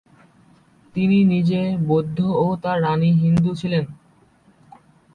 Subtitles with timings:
[0.95, 3.85] তিনি নিজে বৌদ্ধ ও তার রাণী হিন্দু ছিলেন।